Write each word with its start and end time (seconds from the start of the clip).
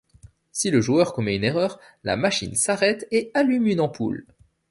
Si 0.51 0.71
le 0.71 0.81
joueur 0.81 1.13
commet 1.13 1.35
une 1.35 1.43
erreur, 1.43 1.79
la 2.03 2.15
machine 2.17 2.55
s’arrête 2.55 3.07
et 3.11 3.29
allume 3.35 3.67
une 3.67 3.79
ampoule. 3.81 4.25